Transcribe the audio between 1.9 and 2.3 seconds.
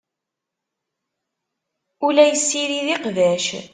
Ur la